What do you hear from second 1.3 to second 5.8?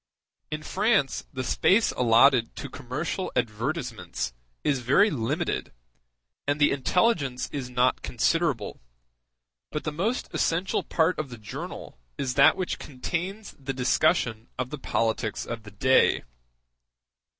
the space allotted to commercial advertisements is very limited,